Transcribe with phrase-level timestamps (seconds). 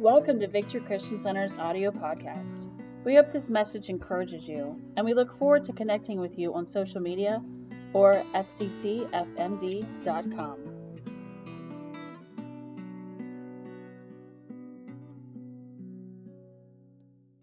[0.00, 2.68] Welcome to Victory Christian Center's audio podcast.
[3.04, 6.66] We hope this message encourages you, and we look forward to connecting with you on
[6.66, 7.42] social media
[7.92, 9.10] or fccfmd.com.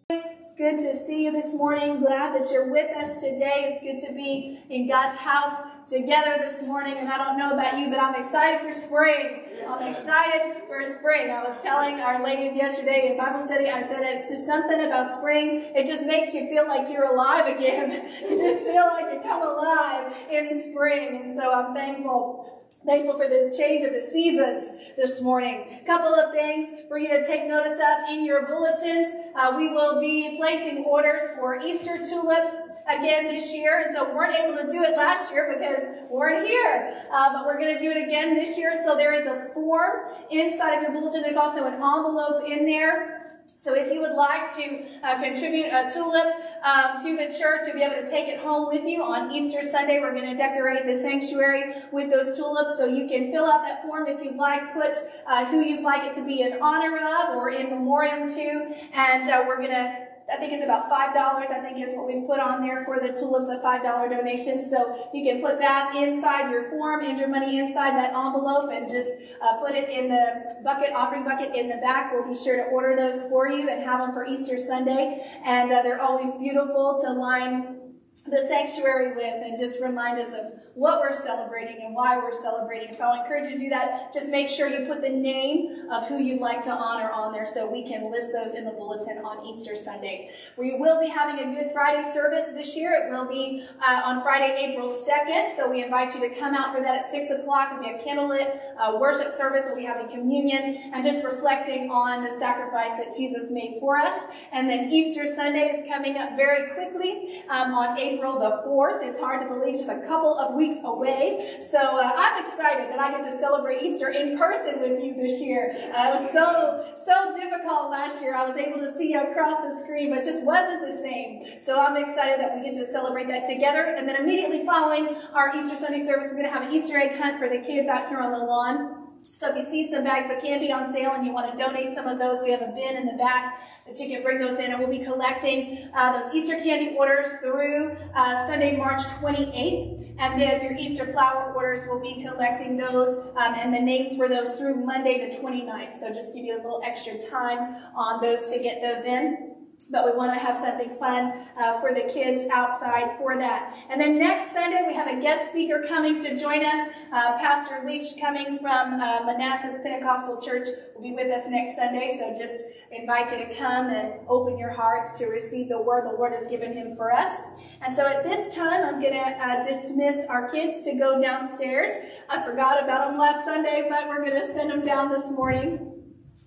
[0.09, 1.99] It's good to see you this morning.
[1.99, 3.77] Glad that you're with us today.
[3.79, 6.97] It's good to be in God's house together this morning.
[6.97, 9.43] And I don't know about you, but I'm excited for spring.
[9.67, 11.31] I'm excited for spring.
[11.31, 15.11] I was telling our ladies yesterday in Bible study, I said it's just something about
[15.11, 15.71] spring.
[15.75, 17.91] It just makes you feel like you're alive again.
[18.21, 21.21] you just feel like you come alive in spring.
[21.23, 25.81] And so I'm thankful Thankful for the change of the seasons this morning.
[25.81, 29.13] A Couple of things for you to take notice of in your bulletins.
[29.35, 32.55] Uh, we will be placing orders for Easter tulips
[32.87, 33.81] again this year.
[33.81, 37.03] And so we weren't able to do it last year because we weren't here.
[37.11, 38.81] Uh, but we're going to do it again this year.
[38.85, 41.23] So there is a form inside of your bulletin.
[41.23, 43.16] There's also an envelope in there
[43.59, 46.27] so if you would like to uh, contribute a tulip
[46.63, 49.63] um, to the church to be able to take it home with you on Easter
[49.63, 52.77] Sunday, we're going to decorate the sanctuary with those tulips.
[52.77, 54.93] So you can fill out that form if you'd like, put
[55.25, 59.29] uh, who you'd like it to be in honor of or in memoriam to, and
[59.29, 62.39] uh, we're going to I think it's about $5, I think is what we've put
[62.39, 64.61] on there for the tulips, a $5 donation.
[64.61, 68.89] So you can put that inside your form, and your money inside that envelope, and
[68.89, 72.11] just uh, put it in the bucket, offering bucket in the back.
[72.11, 75.25] We'll be sure to order those for you and have them for Easter Sunday.
[75.45, 77.76] And uh, they're always beautiful to line
[78.25, 82.93] the sanctuary with and just remind us of what we're celebrating and why we're celebrating.
[82.95, 84.13] So I encourage you to do that.
[84.13, 87.47] Just make sure you put the name of who you'd like to honor on there
[87.51, 90.29] so we can list those in the bulletin on Easter Sunday.
[90.55, 92.93] We will be having a Good Friday service this year.
[92.93, 95.55] It will be uh, on Friday, April 2nd.
[95.55, 97.81] So we invite you to come out for that at 6 o'clock.
[97.81, 99.63] Be a candlelit uh, worship service.
[99.65, 104.27] We'll be having communion and just reflecting on the sacrifice that Jesus made for us.
[104.51, 109.03] And then Easter Sunday is coming up very quickly um, on April the 4th.
[109.03, 111.57] It's hard to believe just a couple of weeks weeks away.
[111.61, 115.41] So uh, I'm excited that I get to celebrate Easter in person with you this
[115.41, 115.71] year.
[115.95, 118.35] Uh, it was so, so difficult last year.
[118.35, 121.61] I was able to see you across the screen, but just wasn't the same.
[121.63, 123.95] So I'm excited that we get to celebrate that together.
[123.97, 127.17] And then immediately following our Easter Sunday service, we're going to have an Easter egg
[127.17, 129.06] hunt for the kids out here on the lawn.
[129.23, 131.95] So if you see some bags of candy on sale and you want to donate
[131.95, 134.59] some of those, we have a bin in the back that you can bring those
[134.59, 134.71] in.
[134.71, 140.15] And we'll be collecting uh, those Easter candy orders through uh, Sunday, March 28th.
[140.19, 144.27] And then your Easter flower orders, we'll be collecting those um, and the names for
[144.27, 145.99] those through Monday the 29th.
[145.99, 149.56] So just give you a little extra time on those to get those in
[149.89, 153.75] but we want to have something fun uh, for the kids outside for that.
[153.89, 156.89] And then next Sunday, we have a guest speaker coming to join us.
[157.11, 162.17] Uh, Pastor Leach coming from uh, Manassas Pentecostal Church will be with us next Sunday.
[162.19, 166.17] So just invite you to come and open your hearts to receive the word the
[166.17, 167.39] Lord has given him for us.
[167.81, 171.91] And so at this time, I'm going to uh, dismiss our kids to go downstairs.
[172.29, 175.96] I forgot about them last Sunday, but we're going to send them down this morning.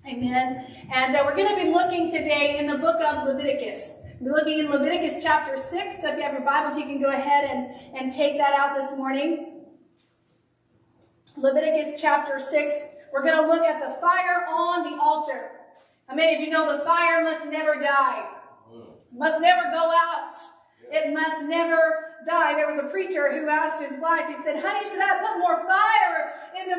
[0.08, 0.64] Amen.
[0.92, 3.92] And uh, we're going to be looking today in the book of Leviticus.
[4.18, 6.00] We're looking in Leviticus chapter 6.
[6.00, 8.74] So if you have your Bibles, you can go ahead and, and take that out
[8.74, 9.66] this morning.
[11.36, 12.74] Leviticus chapter 6.
[13.12, 15.50] We're going to look at the fire on the altar.
[16.06, 18.26] How many of you know the fire must never die?
[19.12, 20.32] Must never go out.
[20.90, 22.54] It must never die.
[22.54, 25.58] There was a preacher who asked his wife, he said, honey, should I put more
[25.66, 26.00] fire
[26.56, 26.69] today?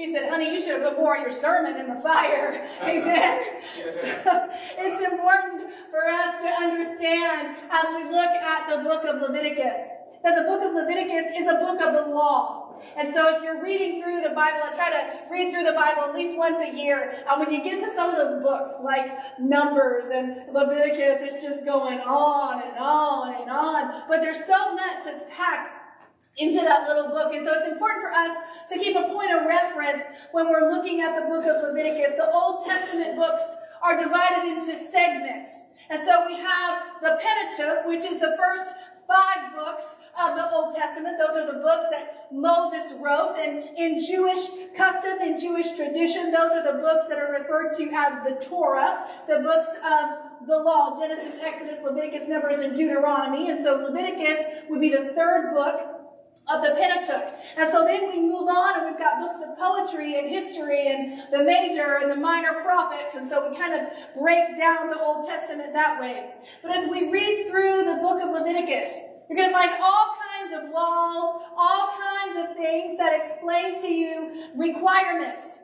[0.00, 2.66] She said, honey, you should have put more of your sermon in the fire.
[2.82, 3.42] Amen.
[3.84, 9.90] so it's important for us to understand as we look at the book of Leviticus
[10.24, 12.80] that the book of Leviticus is a book of the law.
[12.96, 16.04] And so if you're reading through the Bible, I try to read through the Bible
[16.04, 17.22] at least once a year.
[17.28, 19.04] And when you get to some of those books like
[19.38, 24.04] Numbers and Leviticus, it's just going on and on and on.
[24.08, 25.74] But there's so much that's packed
[26.38, 27.34] into that little book.
[27.34, 28.36] And so it's important for us
[28.70, 32.16] to keep a point of reference when we're looking at the book of Leviticus.
[32.16, 33.42] The Old Testament books
[33.82, 35.50] are divided into segments.
[35.88, 38.74] And so we have the Pentateuch, which is the first
[39.10, 41.18] five books of the Old Testament.
[41.18, 43.34] Those are the books that Moses wrote.
[43.36, 44.46] And in Jewish
[44.76, 49.08] custom, in Jewish tradition, those are the books that are referred to as the Torah,
[49.26, 53.50] the books of the law, Genesis, Exodus, Leviticus, Numbers, and Deuteronomy.
[53.50, 55.89] And so Leviticus would be the third book
[56.52, 57.34] of the Pentateuch.
[57.56, 61.22] And so then we move on and we've got books of poetry and history and
[61.30, 63.14] the major and the minor prophets.
[63.14, 66.30] And so we kind of break down the Old Testament that way.
[66.62, 68.98] But as we read through the book of Leviticus,
[69.28, 73.88] you're going to find all kinds of laws, all kinds of things that explain to
[73.88, 75.60] you requirements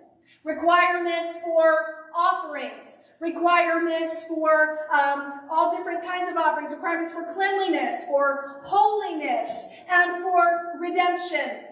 [0.47, 8.63] requirements for offerings, requirements for um, all different kinds of offerings, requirements for cleanliness, for
[8.65, 11.67] holiness, and for redemption.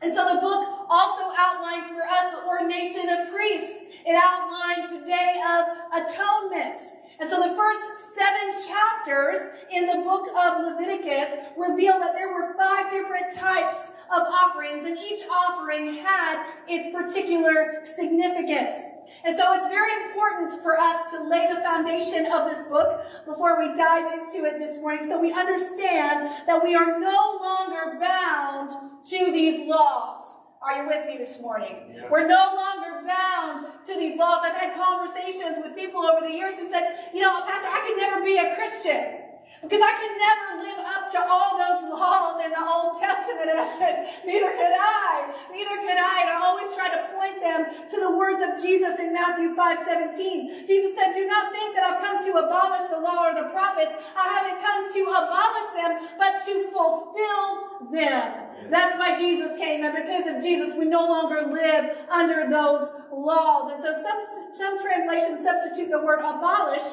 [0.00, 3.84] And so the book also outlines for us the ordination of priests.
[4.06, 6.80] It outlines the day of atonement.
[7.20, 7.82] And so the first
[8.14, 9.38] seven chapters
[9.70, 14.98] in the book of Leviticus reveal that there were five different types of offerings, and
[14.98, 18.84] each offering had its particular significance.
[19.24, 23.58] And so it's very important for us to lay the foundation of this book before
[23.58, 28.72] we dive into it this morning so we understand that we are no longer bound
[29.10, 30.23] to these laws.
[30.64, 31.76] Are you with me this morning?
[31.94, 32.08] Yeah.
[32.10, 34.40] We're no longer bound to these laws.
[34.42, 37.98] I've had conversations with people over the years who said, you know, Pastor, I could
[37.98, 39.23] never be a Christian.
[39.64, 43.48] Because I could never live up to all those laws in the Old Testament.
[43.48, 45.32] And I said, neither could I.
[45.48, 46.14] Neither could I.
[46.20, 49.78] And I always try to point them to the words of Jesus in Matthew 5
[49.88, 50.66] 17.
[50.68, 53.96] Jesus said, Do not think that I've come to abolish the law or the prophets.
[54.12, 58.44] I haven't come to abolish them, but to fulfill them.
[58.70, 59.84] That's why Jesus came.
[59.84, 63.72] And because of Jesus, we no longer live under those laws.
[63.72, 64.20] And so some,
[64.52, 66.84] some translations substitute the word abolish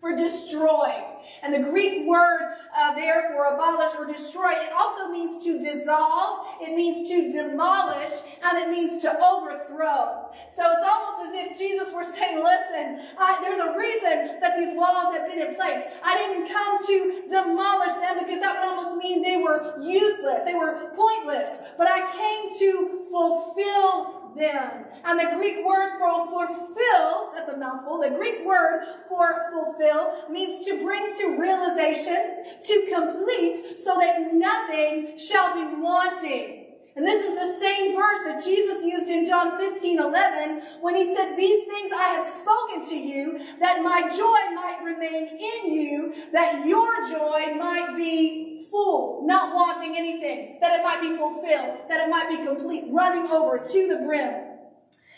[0.00, 1.02] for destroy.
[1.42, 6.46] And the Greek word uh, there for abolish or destroy, it also means to dissolve,
[6.60, 8.10] it means to demolish,
[8.42, 10.30] and it means to overthrow.
[10.54, 14.76] So it's almost as if Jesus were saying, listen, I, there's a reason that these
[14.76, 15.84] laws have been in place.
[16.04, 20.54] I didn't come to demolish them because that would almost mean they were useless, they
[20.54, 24.84] were pointless, but I came to fulfill them.
[25.04, 30.64] And the Greek word for fulfill, that's a mouthful, the Greek word for fulfill means
[30.66, 36.64] to bring to realization, to complete, so that nothing shall be wanting.
[36.98, 41.04] And this is the same verse that Jesus used in John 15, 11, when he
[41.14, 46.14] said, These things I have spoken to you, that my joy might remain in you,
[46.32, 52.00] that your joy might be full, not wanting anything, that it might be fulfilled, that
[52.00, 54.48] it might be complete, running over to the brim.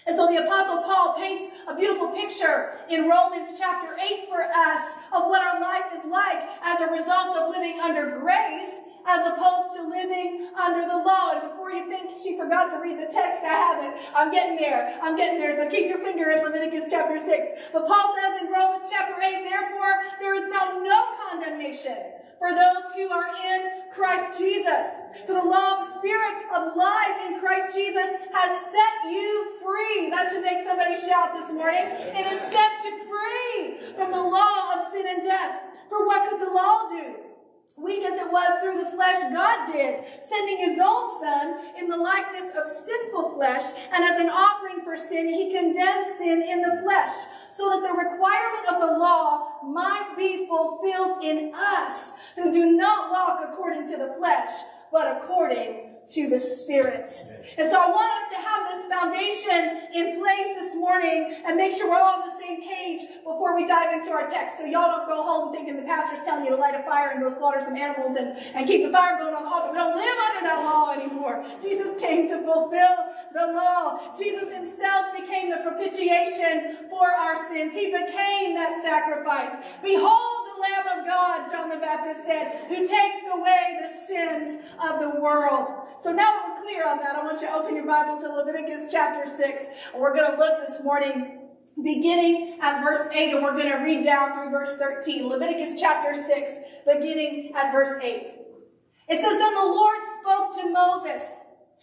[0.07, 4.95] And so the apostle Paul paints a beautiful picture in Romans chapter 8 for us
[5.13, 9.77] of what our life is like as a result of living under grace as opposed
[9.77, 11.33] to living under the law.
[11.33, 13.95] And before you think she forgot to read the text, I haven't.
[14.15, 14.99] I'm getting there.
[15.03, 15.57] I'm getting there.
[15.57, 17.71] So keep your finger in Leviticus chapter 6.
[17.73, 22.89] But Paul says in Romans chapter 8, therefore there is now no condemnation for those
[22.97, 24.97] who are in Christ Jesus.
[25.27, 30.09] For the law of the Spirit of life in Christ Jesus has set you free.
[30.09, 31.85] That should make somebody shout this morning.
[31.85, 35.61] It has set you free from the law of sin and death.
[35.91, 37.30] For what could the law do?
[37.77, 41.97] Weak as it was through the flesh, God did, sending his own son in the
[41.97, 46.81] likeness of sinful flesh, and as an offering for sin, he condemned sin in the
[46.83, 47.13] flesh,
[47.57, 53.11] so that the requirement of the law might be fulfilled in us, who do not
[53.11, 54.51] walk according to the flesh,
[54.93, 57.11] but according to the Spirit.
[57.57, 61.73] And so I want us to have this foundation in place this morning and make
[61.73, 64.59] sure we're all on the same page before we dive into our text.
[64.59, 67.23] So y'all don't go home thinking the pastor's telling you to light a fire and
[67.23, 69.73] go slaughter some animals and, and keep the fire going on the altar.
[69.73, 71.45] We don't live under that law anymore.
[71.63, 74.01] Jesus came to fulfill the law.
[74.19, 77.75] Jesus himself became the propitiation for our sins.
[77.75, 79.55] He became that sacrifice.
[79.83, 85.21] Behold, Lamb of God, John the Baptist said, who takes away the sins of the
[85.21, 85.69] world.
[86.03, 88.33] So now that we're clear on that, I want you to open your Bible to
[88.33, 89.65] Leviticus chapter 6.
[89.93, 91.39] And we're going to look this morning
[91.83, 95.29] beginning at verse 8, and we're going to read down through verse 13.
[95.29, 96.53] Leviticus chapter 6,
[96.87, 98.13] beginning at verse 8.
[98.13, 101.25] It says, Then the Lord spoke to Moses,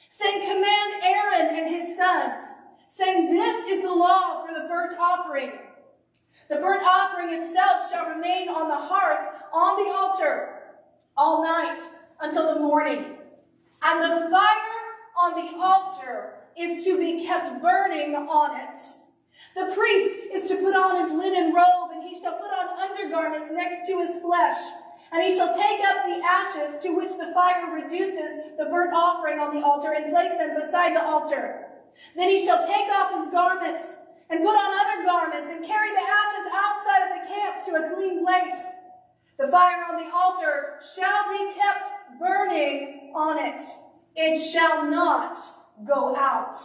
[0.09, 2.41] saying, Command Aaron and his sons,
[2.89, 5.51] saying, This is the law for the burnt offering
[6.49, 10.57] the burnt offering itself shall remain on the hearth on the altar
[11.15, 11.79] all night
[12.21, 13.17] until the morning.
[13.83, 14.77] And the fire
[15.19, 18.79] on the altar is to be kept burning on it.
[19.55, 23.51] The priest is to put on his linen robe, and he shall put on undergarments
[23.51, 24.57] next to his flesh.
[25.11, 29.39] And he shall take up the ashes to which the fire reduces the burnt offering
[29.39, 31.67] on the altar and place them beside the altar.
[32.15, 33.93] Then he shall take off his garments
[34.29, 37.95] and put on other garments and carry the ashes outside of the camp to a
[37.95, 38.73] clean place.
[39.37, 43.61] The fire on the altar shall be kept burning on it.
[44.15, 45.37] It shall not
[45.85, 46.57] go out.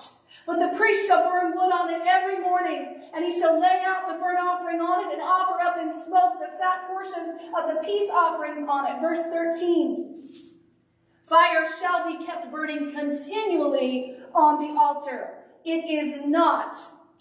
[0.46, 4.08] But the priest shall burn wood on it every morning, and he shall lay out
[4.08, 7.80] the burnt offering on it and offer up in smoke the fat portions of the
[7.84, 9.00] peace offerings on it.
[9.00, 10.24] Verse 13.
[11.22, 16.76] Fire shall be kept burning continually on the altar it is not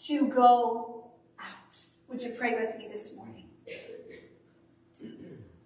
[0.08, 1.86] to go out.
[2.08, 3.46] Would you pray with me this morning?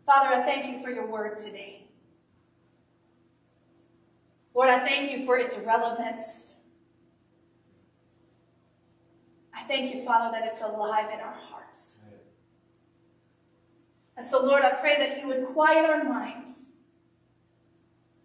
[0.05, 1.87] Father, I thank you for your word today.
[4.53, 6.55] Lord, I thank you for its relevance.
[9.53, 11.99] I thank you, Father, that it's alive in our hearts.
[14.15, 16.71] And so, Lord, I pray that you would quiet our minds,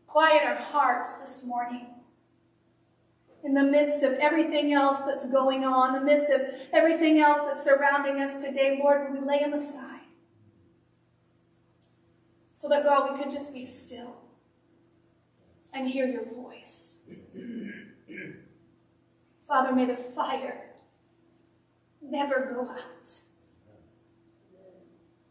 [0.07, 1.87] quiet our hearts this morning.
[3.43, 6.43] In the midst of everything else that's going on, in the midst of
[6.73, 10.01] everything else that's surrounding us today, Lord, we lay them aside.
[12.53, 14.17] So that, God, we could just be still
[15.73, 16.97] and hear your voice.
[19.49, 20.71] Father, may the fire
[22.03, 23.21] never go out.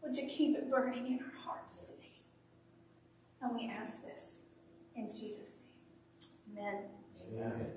[0.02, 2.22] Would you keep it burning in our hearts today?
[3.40, 4.40] And we ask this
[4.96, 6.58] in Jesus' name.
[6.58, 6.82] Amen.
[7.32, 7.76] Amen.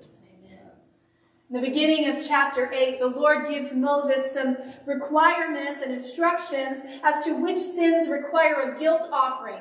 [1.50, 7.22] In the beginning of chapter 8, the Lord gives Moses some requirements and instructions as
[7.26, 9.60] to which sins require a guilt offering.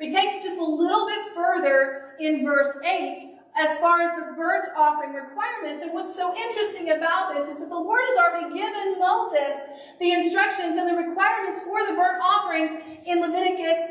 [0.00, 4.68] He takes just a little bit further in verse 8 as far as the burnt
[4.76, 5.82] offering requirements.
[5.82, 9.56] And what's so interesting about this is that the Lord has already given Moses
[9.98, 13.90] the instructions and the requirements for the burnt offerings in Leviticus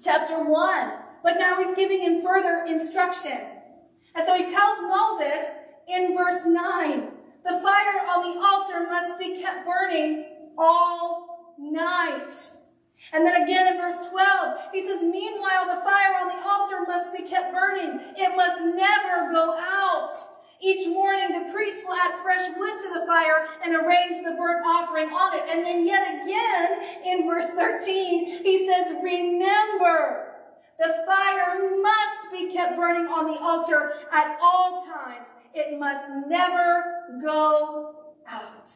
[0.00, 0.92] chapter 1.
[1.24, 3.40] But now he's giving him further instruction.
[4.14, 7.08] And so he tells Moses in verse 9,
[7.44, 10.24] the fire on the altar must be kept burning
[10.56, 12.32] all night.
[13.12, 17.12] And then again in verse 12, he says, Meanwhile, the fire on the altar must
[17.12, 18.00] be kept burning.
[18.16, 20.10] It must never go out.
[20.62, 24.64] Each morning, the priest will add fresh wood to the fire and arrange the burnt
[24.64, 25.44] offering on it.
[25.50, 30.32] And then yet again, in verse 13, he says, Remember,
[30.78, 35.28] the fire must be kept burning on the altar at all times.
[35.54, 36.84] It must never
[37.22, 37.94] go
[38.26, 38.70] out.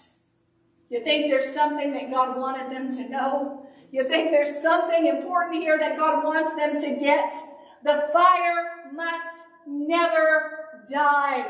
[0.91, 3.67] You think there's something that God wanted them to know?
[3.91, 7.33] You think there's something important here that God wants them to get?
[7.85, 11.47] The fire must never die.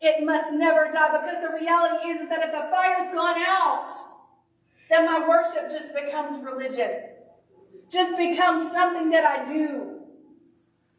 [0.00, 3.88] It must never die because the reality is, that if the fire's gone out,
[4.90, 6.90] then my worship just becomes religion.
[7.90, 10.00] Just becomes something that I do.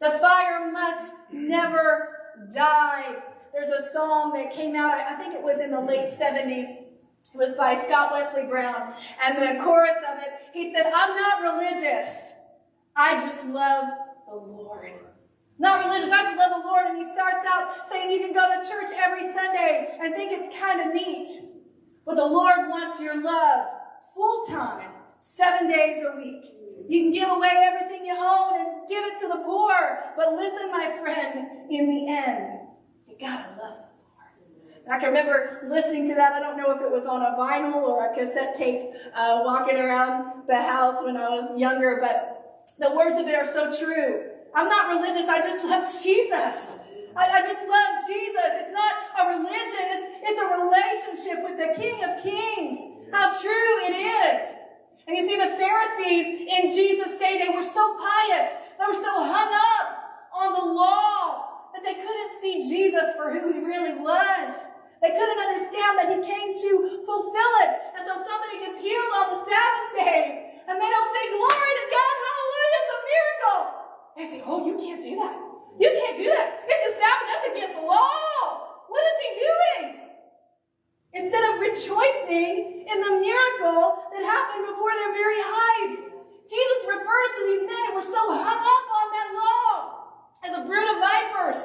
[0.00, 2.16] The fire must never
[2.52, 3.16] die.
[3.52, 6.86] There's a song that came out, I think it was in the late 70s
[7.34, 8.92] it was by Scott Wesley Brown.
[9.22, 12.08] And the chorus of it, he said, I'm not religious.
[12.96, 13.86] I just love
[14.26, 14.98] the Lord.
[15.58, 16.86] Not religious, I just love the Lord.
[16.86, 20.58] And he starts out saying you can go to church every Sunday and think it's
[20.58, 21.30] kind of neat.
[22.04, 23.66] But the Lord wants your love
[24.14, 24.90] full time,
[25.20, 26.46] seven days a week.
[26.88, 30.00] You can give away everything you own and give it to the poor.
[30.16, 32.59] But listen, my friend, in the end,
[33.20, 33.90] you gotta love
[34.90, 36.32] I can remember listening to that.
[36.32, 39.76] I don't know if it was on a vinyl or a cassette tape uh, walking
[39.76, 44.30] around the house when I was younger, but the words of it are so true.
[44.52, 45.28] I'm not religious.
[45.28, 46.74] I just love Jesus.
[47.14, 48.50] I, I just love Jesus.
[48.66, 49.84] It's not a religion.
[49.94, 53.06] It's, it's a relationship with the King of Kings.
[53.12, 54.56] How true it is.
[55.06, 58.58] And you see the Pharisees in Jesus' day, they were so pious.
[58.74, 59.86] They were so hung up
[60.34, 61.39] on the law
[61.74, 64.52] that they couldn't see Jesus for who he really was.
[65.00, 66.70] They couldn't understand that he came to
[67.08, 67.72] fulfill it.
[67.96, 71.86] And so somebody gets healed on the Sabbath day, and they don't say, Glory to
[71.88, 73.60] God, hallelujah, it's a miracle.
[74.16, 75.36] They say, Oh, you can't do that.
[75.80, 76.68] You can't do that.
[76.68, 78.84] It's a Sabbath, that's against the law.
[78.92, 80.10] What is he doing?
[81.12, 86.10] Instead of rejoicing in the miracle that happened before their very eyes,
[86.44, 89.72] Jesus refers to these men who were so hung up on that law
[90.42, 91.60] as a brood of vipers.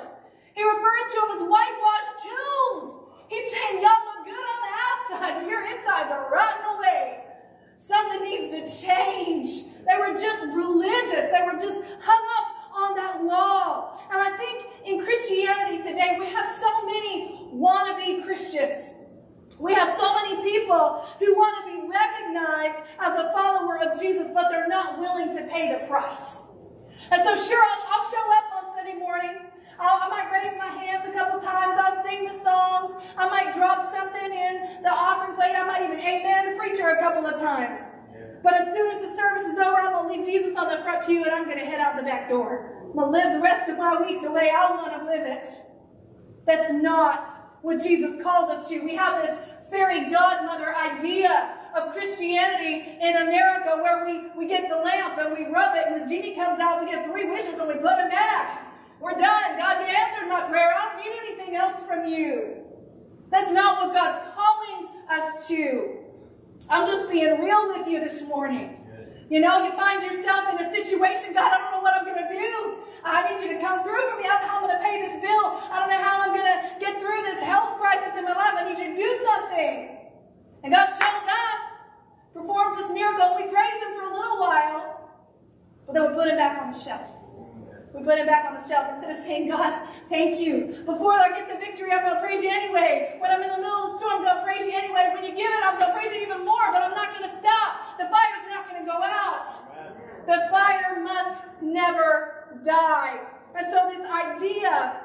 [0.54, 3.06] He refers to them as whitewashed tombs.
[3.28, 7.26] He's saying, y'all look good on the outside, but your insides are rotting away.
[7.78, 9.66] Something needs to change.
[9.86, 11.30] They were just religious.
[11.34, 14.00] They were just hung up on that law.
[14.12, 18.92] And I think in Christianity today, we have so many wannabe Christians.
[19.60, 24.28] We have so many people who want to be recognized as a follower of Jesus,
[24.34, 26.42] but they're not willing to pay the price.
[27.12, 29.38] And so, sure, I'll, I'll show up on Sunday morning.
[29.80, 31.80] I'll, i might raise my hands a couple times.
[31.80, 33.02] I'll sing the songs.
[33.18, 35.56] I might drop something in the offering plate.
[35.56, 37.82] I might even amen the preacher a couple of times.
[38.44, 40.84] But as soon as the service is over, I'm going to leave Jesus on the
[40.84, 42.90] front pew and I'm going to head out the back door.
[42.90, 45.26] I'm going to live the rest of my week the way I want to live
[45.26, 45.50] it.
[46.46, 47.28] That's not
[47.64, 48.80] what Jesus calls us to.
[48.82, 49.40] We have this
[49.72, 55.52] fairy godmother idea of Christianity in America where we, we get the lamp and we
[55.52, 58.12] rub it and the genie comes out, we get three wishes and we put them
[58.12, 58.72] back.
[59.00, 59.58] We're done.
[59.58, 60.74] God, you answered my prayer.
[60.74, 62.64] I don't need anything else from you.
[63.30, 65.98] That's not what God's calling us to.
[66.70, 68.78] I'm just being real with you this morning.
[69.30, 72.22] You know, you find yourself in a situation, God, I don't know what I'm going
[72.22, 72.78] to do.
[73.04, 74.26] I need you to come through for me.
[74.26, 75.46] I don't know how I'm going to pay this bill.
[75.72, 78.54] I don't know how I'm going to get through this health crisis in my life.
[78.54, 79.98] I need you to do something.
[80.64, 81.60] And God shows up,
[82.34, 85.10] performs this miracle, and we praise Him for a little while,
[85.86, 87.15] but then we put Him back on the shelf.
[87.96, 90.84] We put it back on the shelf instead of saying, God, thank you.
[90.86, 93.16] Before I get the victory, I'm going to praise you anyway.
[93.20, 95.16] When I'm in the middle of the storm, I'm going to praise you anyway.
[95.16, 97.30] When you give it, I'm going to praise you even more, but I'm not going
[97.30, 97.98] to stop.
[97.98, 99.48] The fire's not going to go out.
[100.28, 103.22] The fire must never die.
[103.56, 105.05] And so this idea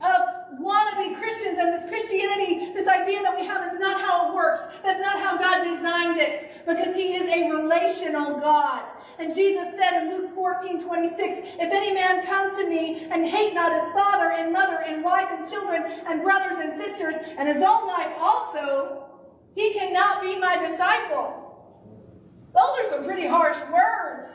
[0.00, 4.34] of wannabe Christians and this Christianity, this idea that we have is not how it
[4.34, 4.60] works.
[4.84, 8.84] That's not how God designed it because he is a relational God.
[9.18, 13.54] And Jesus said in Luke 14, 26, if any man come to me and hate
[13.54, 17.58] not his father and mother and wife and children and brothers and sisters and his
[17.58, 19.06] own life also,
[19.54, 21.44] he cannot be my disciple.
[22.54, 24.28] Those are some pretty harsh words.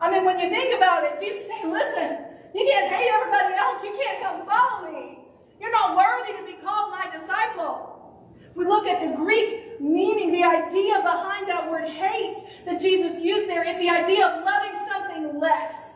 [0.00, 3.82] I mean, when you think about it, Jesus saying, listen, you can't hate everybody else.
[3.82, 5.18] You can't come follow me.
[5.60, 7.90] You're not worthy to be called my disciple.
[8.38, 13.22] If we look at the Greek meaning, the idea behind that word hate that Jesus
[13.22, 15.92] used there is the idea of loving something less.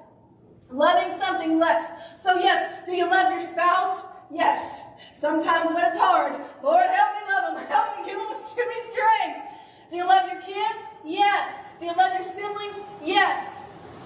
[0.70, 2.20] Loving something less.
[2.22, 4.04] So yes, do you love your spouse?
[4.30, 4.82] Yes.
[5.14, 7.66] Sometimes when it's hard, Lord, help me love them.
[7.72, 9.38] Help me give them give me strength.
[9.90, 10.78] Do you love your kids?
[11.04, 11.62] Yes.
[11.80, 12.76] Do you love your siblings?
[13.02, 13.56] Yes.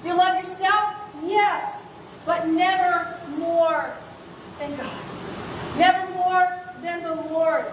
[0.03, 0.95] Do you love yourself?
[1.25, 1.83] Yes
[2.25, 3.93] but never more
[4.59, 4.93] than God.
[5.77, 7.67] Never more than the Lord.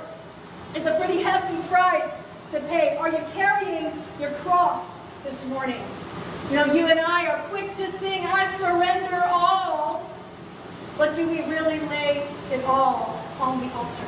[0.74, 2.10] It's a pretty hefty price
[2.52, 2.96] to pay.
[2.98, 4.86] Are you carrying your cross
[5.24, 5.82] this morning?
[6.50, 10.10] You know, you and I are quick to sing, I surrender all.
[10.98, 14.06] But do we really lay it all on the altar?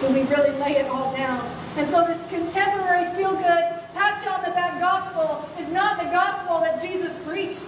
[0.00, 1.44] Do we really lay it all down?
[1.76, 6.80] And so this contemporary feel-good, pat on the back gospel is not the gospel that
[6.80, 7.64] Jesus preached.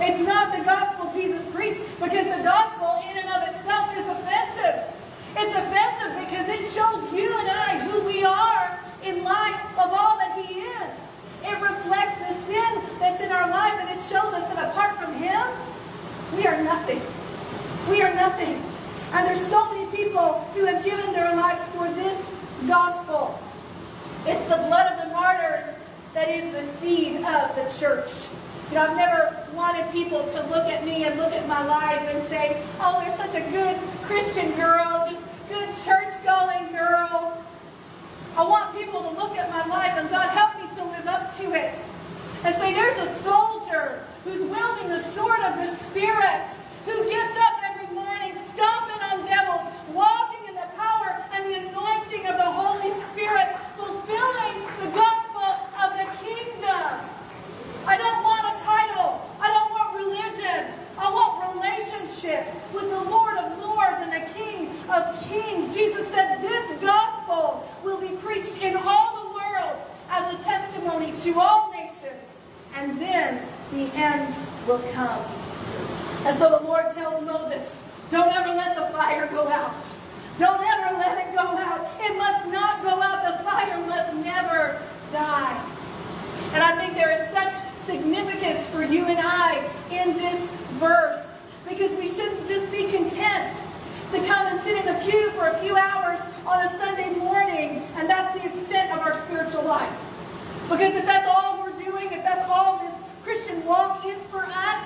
[0.00, 4.88] It's not the gospel Jesus preached because the gospel in and of itself is offensive.
[5.36, 10.16] It's offensive because it shows you and I who we are in light of all
[10.18, 11.11] that he is.
[11.44, 15.12] It reflects the sin that's in our life and it shows us that apart from
[15.14, 15.42] him,
[16.36, 17.00] we are nothing.
[17.90, 18.62] We are nothing.
[19.12, 22.32] And there's so many people who have given their lives for this
[22.66, 23.38] gospel.
[24.26, 25.64] It's the blood of the martyrs
[26.14, 28.28] that is the seed of the church.
[28.70, 32.00] You know, I've never wanted people to look at me and look at my life
[32.08, 37.31] and say, oh, you're such a good Christian girl, just good church-going girl.
[38.34, 41.34] I want people to look at my life and God help me to live up
[41.36, 41.74] to it.
[42.44, 46.48] And say, there's a soldier who's wielding the sword of the Spirit,
[46.86, 52.26] who gets up every morning stomping on devils, walking in the power and the anointing
[52.26, 57.04] of the Holy Spirit, fulfilling the gospel of the kingdom.
[57.84, 59.28] I don't want a title.
[59.40, 60.72] I don't want religion.
[60.96, 65.74] I want relationship with the Lord of Lords and the King of Kings.
[65.74, 66.80] Jesus said this
[67.82, 69.78] will be preached in all the world
[70.10, 72.28] as a testimony to all nations.
[72.76, 73.42] And then
[73.72, 74.34] the end
[74.66, 75.24] will come.
[76.24, 77.78] And so the Lord tells Moses,
[78.10, 79.82] don't ever let the fire go out.
[80.38, 81.90] Don't ever let it go out.
[82.00, 83.22] It must not go out.
[83.24, 85.64] The fire must never die.
[86.52, 87.54] And I think there is such
[87.86, 91.26] significance for you and I in this verse
[91.68, 93.56] because we shouldn't just be content
[94.12, 97.82] to come and sit in the pew for a few hours on a Sunday morning
[97.96, 99.90] and that's the extent of our spiritual life.
[100.68, 102.92] Because if that's all we're doing, if that's all this
[103.24, 104.84] Christian walk is for us,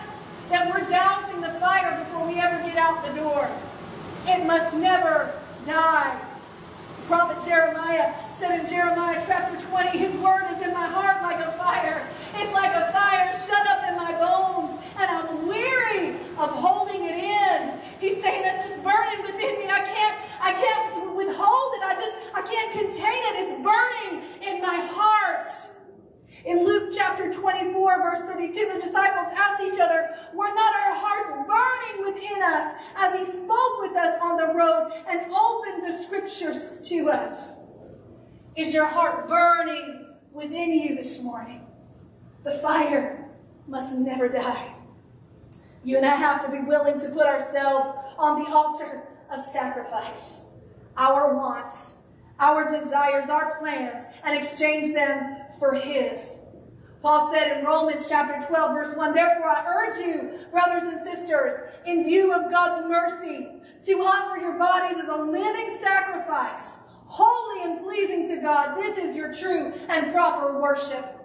[0.48, 3.50] then we're dousing the fire before we ever get out the door.
[4.28, 5.34] It must never
[5.66, 6.20] die.
[7.08, 11.50] Prophet Jeremiah said in Jeremiah chapter 20, His word is in my heart like a
[11.58, 12.06] fire.
[12.36, 16.85] It's like a fire shut up in my bones, and I'm weary of holding.
[18.06, 19.64] He's saying that's just burning within me.
[19.66, 21.82] I can't, I can't withhold it.
[21.82, 23.34] I just, I can't contain it.
[23.42, 25.50] It's burning in my heart.
[26.44, 31.32] In Luke chapter 24, verse 32, the disciples asked each other, Were not our hearts
[31.32, 36.78] burning within us as he spoke with us on the road and opened the scriptures
[36.88, 37.56] to us?
[38.56, 41.66] Is your heart burning within you this morning?
[42.44, 43.30] The fire
[43.66, 44.75] must never die.
[45.86, 50.40] You and I have to be willing to put ourselves on the altar of sacrifice,
[50.96, 51.94] our wants,
[52.40, 56.40] our desires, our plans, and exchange them for his.
[57.02, 61.70] Paul said in Romans chapter 12, verse 1, Therefore I urge you, brothers and sisters,
[61.86, 63.46] in view of God's mercy,
[63.84, 68.76] to offer your bodies as a living sacrifice holy and pleasing to God.
[68.76, 71.15] This is your true and proper worship.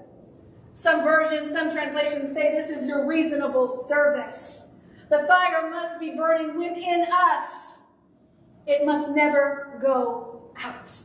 [0.76, 4.66] Some versions, some translations say this is your reasonable service.
[5.10, 7.78] The fire must be burning within us.
[8.66, 11.02] It must never go out.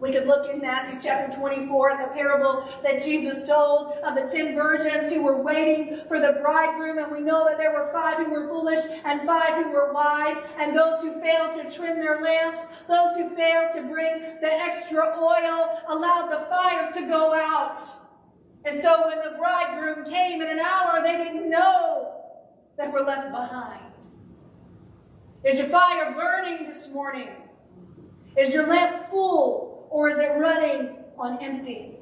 [0.00, 4.28] We could look in Matthew chapter 24 at the parable that Jesus told of the
[4.30, 6.98] ten virgins who were waiting for the bridegroom.
[6.98, 10.36] And we know that there were five who were foolish and five who were wise.
[10.58, 15.16] And those who failed to trim their lamps, those who failed to bring the extra
[15.18, 17.80] oil, allowed the fire to go out.
[18.64, 22.22] And so when the bridegroom came in an hour, they didn't know
[22.78, 23.80] that were left behind.
[25.44, 27.28] Is your fire burning this morning?
[28.36, 29.74] Is your lamp full?
[29.94, 31.92] or is it running on empty?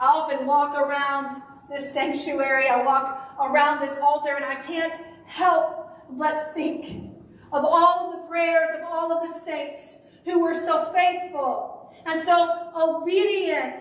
[0.00, 5.88] I often walk around this sanctuary, I walk around this altar, and I can't help
[6.10, 7.12] but think
[7.52, 12.20] of all of the prayers of all of the saints who were so faithful and
[12.26, 13.80] so obedient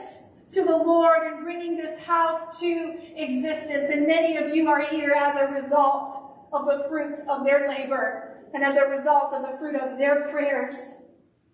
[0.52, 3.90] to the Lord and bringing this house to existence.
[3.92, 8.46] And many of you are here as a result of the fruit of their labor
[8.54, 10.98] and as a result of the fruit of their prayers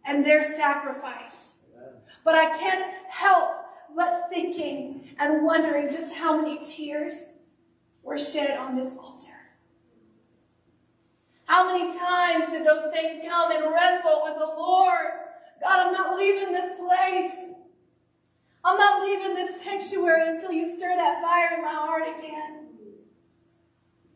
[0.05, 1.55] and their sacrifice.
[2.25, 3.51] But I can't help
[3.95, 7.29] but thinking and wondering just how many tears
[8.03, 9.31] were shed on this altar.
[11.45, 15.07] How many times did those saints come and wrestle with the Lord?
[15.63, 17.55] God, I'm not leaving this place.
[18.63, 22.67] I'm not leaving this sanctuary until you stir that fire in my heart again.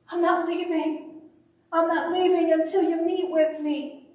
[0.09, 1.21] I'm not leaving.
[1.71, 4.09] I'm not leaving until you meet with me.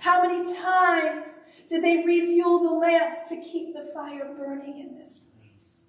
[0.00, 5.18] How many times did they refuel the lamps to keep the fire burning in this
[5.18, 5.80] place?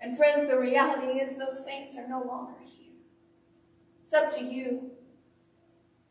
[0.00, 2.92] And friends, the reality is those saints are no longer here.
[4.04, 4.90] It's up to you.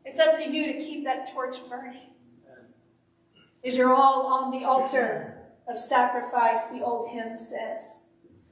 [0.04, 2.02] It's up to you to keep that torch burning.
[3.62, 5.37] Is your all on the altar
[5.68, 7.98] of sacrifice, the old hymn says.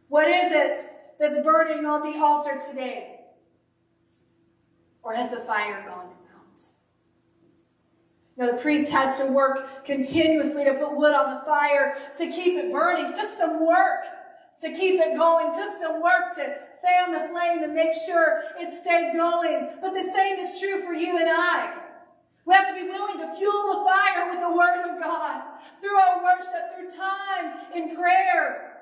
[0.08, 3.20] What is it that's burning on the altar today?
[5.02, 6.60] Or has the fire gone out?
[8.36, 12.54] now the priest had to work continuously to put wood on the fire to keep
[12.54, 13.14] it burning.
[13.14, 14.04] Took some work
[14.60, 15.54] to keep it going.
[15.54, 19.70] Took some work to fan the flame and make sure it stayed going.
[19.80, 21.85] But the same is true for you and I.
[22.46, 25.42] We have to be willing to fuel the fire with the Word of God
[25.80, 28.76] through our worship, through time in prayer,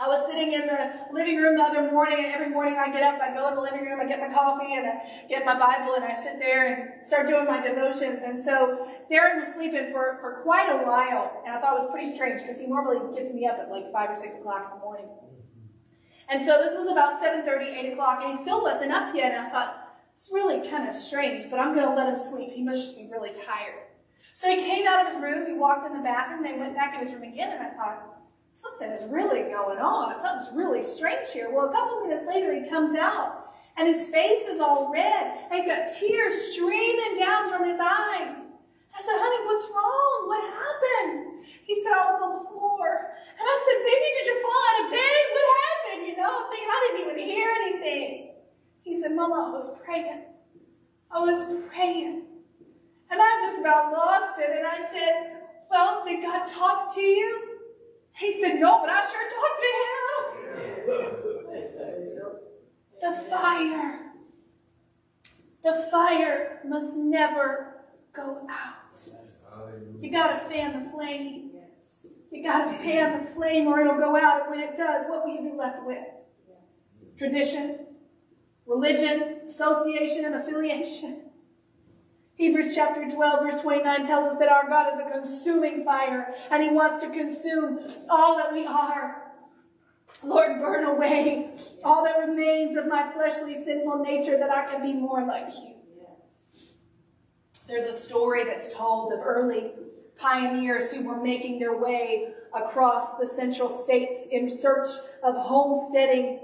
[0.00, 3.02] I was sitting in the living room the other morning, and every morning I get
[3.02, 5.58] up, I go in the living room, I get my coffee, and I get my
[5.58, 8.22] Bible, and I sit there and start doing my devotions.
[8.24, 11.90] And so Darren was sleeping for, for quite a while, and I thought it was
[11.90, 14.78] pretty strange because he normally gets me up at like 5 or 6 o'clock in
[14.78, 15.08] the morning.
[16.28, 19.48] And so this was about 7.30, 8 o'clock, and he still wasn't up yet, and
[19.48, 19.77] I thought,
[20.18, 22.50] it's really kind of strange, but I'm going to let him sleep.
[22.50, 23.86] He must just be really tired.
[24.34, 26.98] So he came out of his room, he walked in the bathroom, they went back
[26.98, 28.18] in his room again, and I thought,
[28.52, 30.20] something is really going on.
[30.20, 31.54] Something's really strange here.
[31.54, 35.54] Well, a couple minutes later, he comes out, and his face is all red, and
[35.54, 38.34] he's got tears streaming down from his eyes.
[38.90, 40.18] I said, honey, what's wrong?
[40.26, 41.46] What happened?
[41.62, 43.14] He said, I was on the floor.
[43.38, 45.22] And I said, baby, did you fall out of bed?
[45.30, 46.02] What happened?
[46.10, 48.37] You know, I'm thinking I didn't even hear anything.
[48.88, 50.22] He said, Mama, I was praying.
[51.10, 52.22] I was praying.
[53.10, 54.48] And I just about lost it.
[54.48, 57.58] And I said, well, did God talk to you?
[58.16, 59.70] He said, No, but I sure talked to
[60.88, 61.14] him.
[63.02, 64.00] the fire.
[65.62, 68.98] The fire must never go out.
[70.00, 71.50] You got to fan the flame.
[72.32, 74.46] You got to fan the flame or it'll go out.
[74.46, 76.04] And when it does, what will you be left with?
[77.18, 77.80] Tradition,
[78.68, 81.22] religion, association, and affiliation.
[82.34, 86.62] Hebrews chapter 12, verse 29 tells us that our God is a consuming fire and
[86.62, 89.32] he wants to consume all that we are.
[90.22, 91.50] Lord, burn away
[91.82, 95.74] all that remains of my fleshly sinful nature that I can be more like you.
[97.66, 99.72] There's a story that's told of early
[100.16, 104.88] pioneers who were making their way across the central states in search
[105.22, 106.40] of homesteading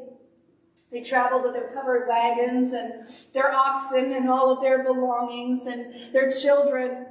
[0.94, 3.04] they traveled with their covered wagons and
[3.34, 7.06] their oxen and all of their belongings and their children.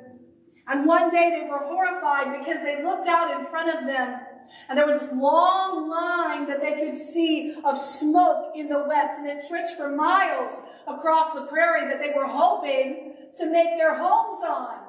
[0.67, 4.21] And one day they were horrified because they looked out in front of them
[4.69, 9.19] and there was this long line that they could see of smoke in the west
[9.19, 13.97] and it stretched for miles across the prairie that they were hoping to make their
[13.97, 14.79] homes on.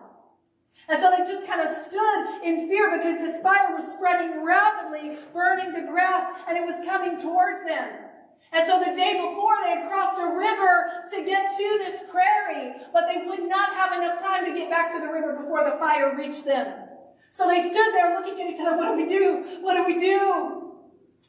[0.89, 5.19] And so they just kind of stood in fear because this fire was spreading rapidly,
[5.33, 8.04] burning the grass, and it was coming towards them.
[8.53, 12.75] And so the day before, they had crossed a river to get to this prairie,
[12.93, 15.77] but they would not have enough time to get back to the river before the
[15.77, 16.73] fire reached them.
[17.31, 18.77] So they stood there looking at each other.
[18.77, 19.59] What do we do?
[19.61, 20.73] What do we do?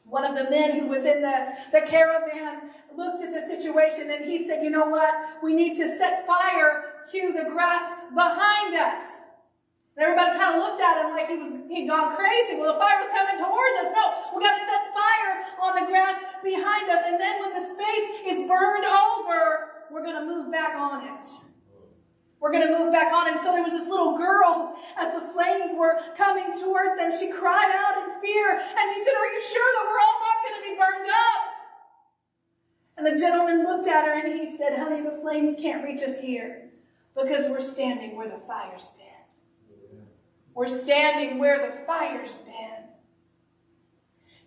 [0.04, 4.24] One of the men who was in the, the caravan looked at the situation and
[4.24, 5.42] he said, you know what?
[5.42, 9.02] We need to set fire to the grass behind us.
[9.96, 12.60] And everybody kind of looked at him like he was he'd gone crazy.
[12.60, 13.88] Well, the fire was coming towards us.
[13.96, 14.04] No,
[14.36, 17.00] we got to set fire on the grass behind us.
[17.08, 21.24] And then when the space is burned over, we're going to move back on it.
[22.40, 23.32] We're going to move back on.
[23.32, 27.08] And so there was this little girl as the flames were coming towards them.
[27.08, 30.38] She cried out in fear and she said, Are you sure that we're all not
[30.44, 31.40] going to be burned up?
[32.98, 36.20] And the gentleman looked at her and he said, Honey, the flames can't reach us
[36.20, 36.68] here
[37.16, 39.05] because we're standing where the fire's been.
[40.56, 42.84] We're standing where the fire's been.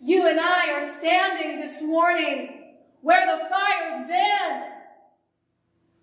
[0.02, 4.64] You and I are standing this morning where the fire's been.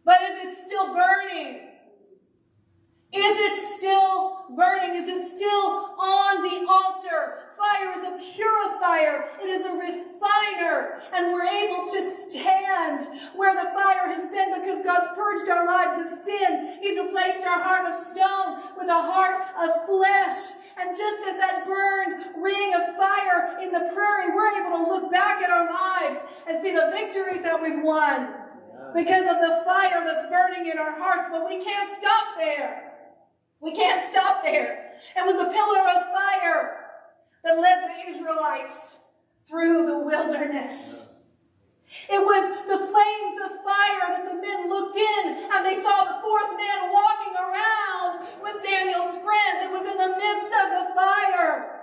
[0.05, 1.71] But is it still burning?
[3.17, 5.01] Is it still burning?
[5.01, 7.49] Is it still on the altar?
[7.57, 9.25] Fire is a purifier.
[9.41, 11.01] It is a refiner.
[11.15, 15.97] And we're able to stand where the fire has been because God's purged our lives
[16.05, 16.77] of sin.
[16.83, 20.61] He's replaced our heart of stone with a heart of flesh.
[20.77, 25.11] And just as that burned ring of fire in the prairie, we're able to look
[25.11, 28.35] back at our lives and see the victories that we've won
[28.95, 31.29] because of the fire that's burning in our hearts.
[31.33, 32.86] But we can't stop there.
[33.61, 34.93] We can't stop there.
[35.17, 36.87] It was a pillar of fire
[37.45, 38.97] that led the Israelites
[39.47, 41.07] through the wilderness.
[42.11, 46.21] It was the flames of fire that the men looked in and they saw the
[46.21, 49.63] fourth man walking around with Daniel's friends.
[49.63, 51.76] It was in the midst of the fire.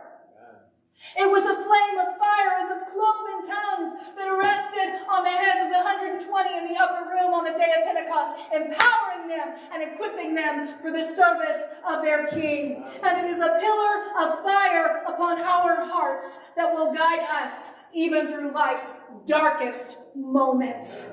[1.18, 5.66] It was a flame of fire as of cloven tongues that rested on the heads
[5.66, 9.84] of the 120 in the upper room on the day of Pentecost, empowering them and
[9.84, 12.86] equipping them for the service of their King.
[13.04, 18.32] And it is a pillar of fire upon our hearts that will guide us even
[18.32, 18.94] through life's
[19.28, 21.10] darkest moments.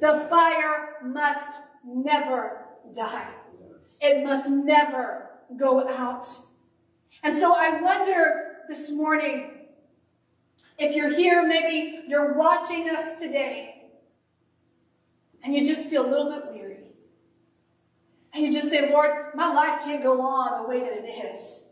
[0.00, 3.34] The fire must never die.
[4.00, 6.26] It must never go out.
[7.22, 9.50] And so I wonder this morning.
[10.78, 13.84] If you're here, maybe you're watching us today
[15.42, 16.78] and you just feel a little bit weary.
[18.32, 21.62] And you just say, Lord, my life can't go on the way that it is.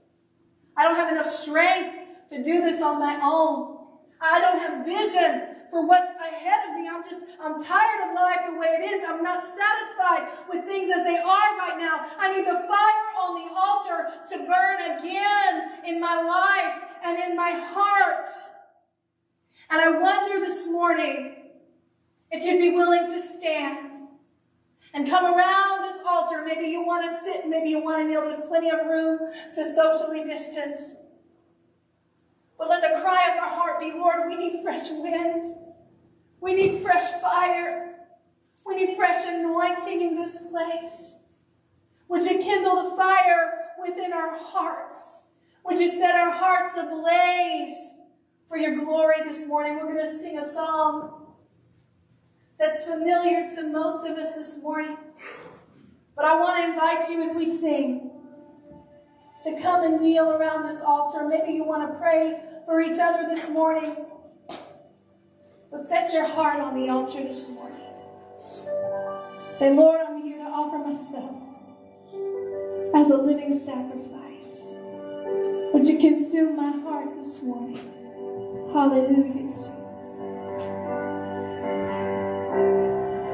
[0.77, 1.97] I don't have enough strength
[2.31, 3.79] to do this on my own.
[4.21, 6.87] I don't have vision for what's ahead of me.
[6.87, 9.09] I'm just, I'm tired of life the way it is.
[9.09, 12.05] I'm not satisfied with things as they are right now.
[12.19, 17.35] I need the fire on the altar to burn again in my life and in
[17.35, 18.29] my heart.
[19.71, 21.37] And I wonder this morning
[22.31, 23.93] if you'd be willing to stand
[24.93, 26.45] and come around this altar.
[26.45, 28.21] Maybe you want to sit, maybe you want to kneel.
[28.21, 29.21] There's plenty of room
[29.55, 30.97] to socially distance.
[32.63, 35.57] But let the cry of our heart be, Lord, we need fresh wind.
[36.41, 37.97] We need fresh fire.
[38.65, 41.17] We need fresh anointing in this place.
[42.07, 45.17] Would you kindle the fire within our hearts?
[45.65, 47.75] Would you set our hearts ablaze
[48.47, 49.79] for your glory this morning?
[49.79, 51.35] We're going to sing a song
[52.61, 54.99] that's familiar to most of us this morning.
[56.15, 58.13] But I want to invite you as we sing
[59.43, 61.27] to come and kneel around this altar.
[61.27, 63.97] Maybe you want to pray for each other this morning.
[65.71, 67.79] But set your heart on the altar this morning.
[69.59, 71.37] Say, Lord, I'm here to offer myself
[72.95, 74.75] as a living sacrifice.
[75.73, 77.79] Would you consume my heart this morning?
[78.73, 79.69] Hallelujah, Jesus.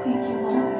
[0.03, 0.79] Thank you, Lord.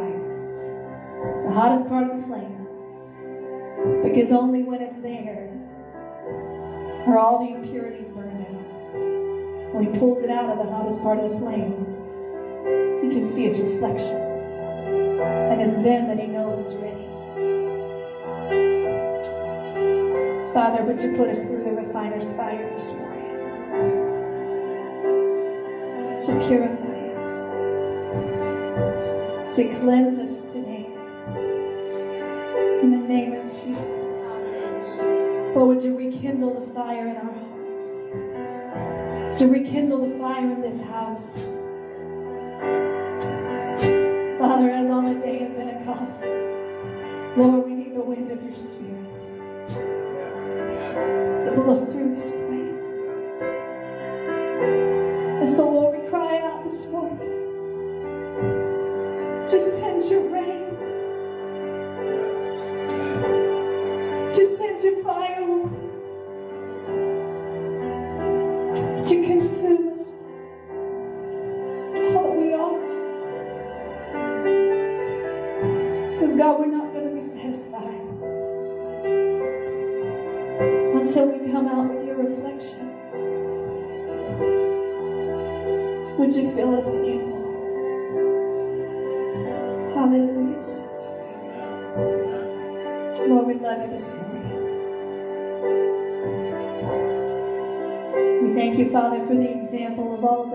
[1.21, 2.67] the hottest part of the flame.
[4.03, 5.49] Because only when it's there
[7.07, 9.73] are all the impurities burned out.
[9.73, 11.85] When he pulls it out of the hottest part of the flame,
[13.01, 14.17] he can see his reflection.
[14.17, 17.07] And it's then that he knows it's ready.
[20.53, 23.09] Father, would you put us through the refiner's fire this morning?
[26.25, 27.27] To purify us,
[29.55, 30.40] to cleanse us
[33.59, 34.01] Jesus.
[35.55, 37.85] Lord, would you rekindle the fire in our hearts?
[39.39, 41.33] To rekindle the fire in this house.
[44.39, 46.23] Father, as on the day of Pentecost,
[47.37, 48.81] Lord, we need the wind of your spirit.
[51.43, 52.89] to blow through this place.
[55.41, 57.00] And so, Lord, we cry out this morning.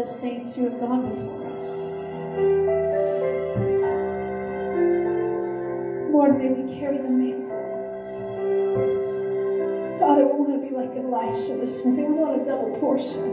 [0.06, 1.64] Saints who have gone before us.
[6.12, 7.74] Lord, may we carry the mantle.
[9.98, 12.06] Father, we want to be like Elisha this morning.
[12.12, 13.24] We want a double portion.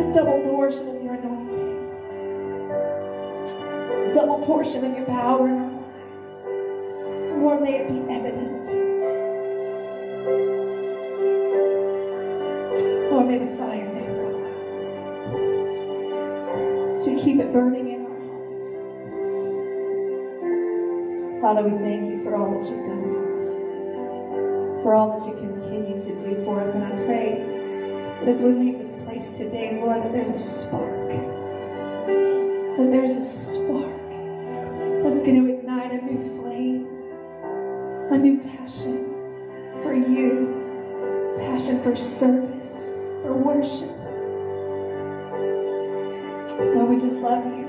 [0.00, 1.76] A double portion of your anointing.
[4.10, 6.24] A double portion of your power in our lives.
[7.40, 8.66] Lord, may it be evident.
[17.26, 18.68] Keep it burning in our homes.
[21.42, 23.48] Father, we thank you for all that you've done for us
[24.86, 26.72] for all that you continue to do for us.
[26.72, 27.42] And I pray
[28.20, 31.10] that as we leave this place today, Lord, that there's a spark.
[32.78, 33.90] That there's a spark
[35.02, 36.86] that's going to ignite a new flame,
[38.12, 39.12] a new passion
[39.82, 42.70] for you, passion for service,
[43.22, 43.95] for worship.
[47.36, 47.68] Love you.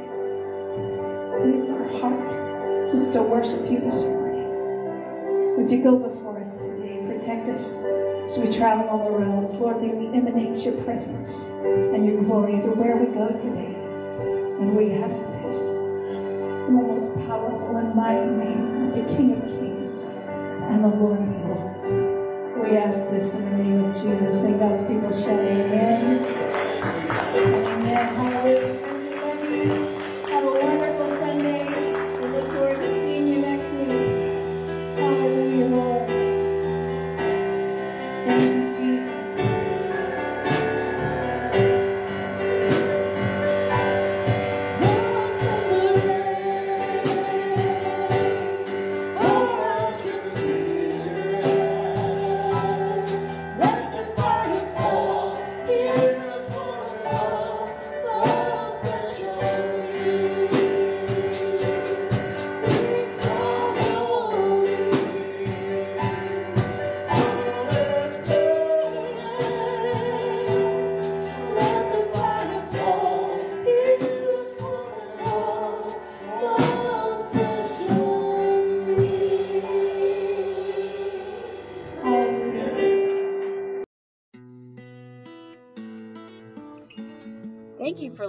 [1.44, 5.58] And it's our heart just to worship you this morning.
[5.58, 6.88] Would you go before us today?
[7.18, 7.68] protect us
[8.30, 9.54] as we travel on the roads.
[9.54, 13.74] Lord, may we emanate your presence and your glory everywhere we go today.
[14.60, 19.48] And we ask this in the most powerful and mighty name of the King of
[19.48, 20.04] Kings
[20.70, 21.90] and the Lord of Lords.
[22.62, 24.44] We ask this in the name of Jesus.
[24.44, 25.40] And God's people shout.
[25.40, 26.67] Amen.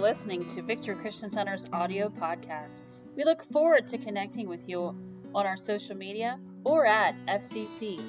[0.09, 2.81] Listening to Victor Christian Center's audio podcast.
[3.15, 4.95] We look forward to connecting with you
[5.35, 7.99] on our social media or at fccfmd.com.